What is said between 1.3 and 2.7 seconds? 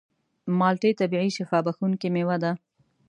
شفا بښونکې مېوه ده.